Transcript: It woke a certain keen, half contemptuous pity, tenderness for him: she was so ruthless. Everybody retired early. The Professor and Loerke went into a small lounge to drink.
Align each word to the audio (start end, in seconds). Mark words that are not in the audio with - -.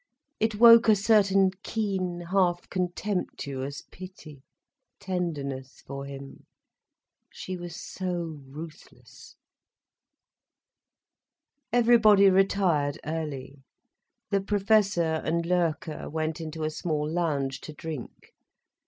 It 0.39 0.55
woke 0.55 0.89
a 0.89 0.95
certain 0.95 1.51
keen, 1.61 2.21
half 2.31 2.67
contemptuous 2.71 3.83
pity, 3.91 4.41
tenderness 4.99 5.81
for 5.85 6.05
him: 6.05 6.47
she 7.31 7.55
was 7.55 7.75
so 7.75 8.39
ruthless. 8.47 9.35
Everybody 11.71 12.31
retired 12.31 12.99
early. 13.05 13.59
The 14.31 14.41
Professor 14.41 15.21
and 15.23 15.45
Loerke 15.45 16.09
went 16.11 16.41
into 16.41 16.63
a 16.63 16.71
small 16.71 17.07
lounge 17.07 17.61
to 17.61 17.71
drink. 17.71 18.31